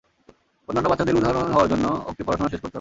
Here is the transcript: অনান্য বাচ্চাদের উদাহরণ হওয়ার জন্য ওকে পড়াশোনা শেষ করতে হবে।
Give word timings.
অনান্য 0.69 0.87
বাচ্চাদের 0.89 1.15
উদাহরণ 1.15 1.47
হওয়ার 1.51 1.69
জন্য 1.69 1.85
ওকে 2.09 2.21
পড়াশোনা 2.23 2.49
শেষ 2.49 2.51
করতে 2.53 2.57
হবে। 2.57 2.69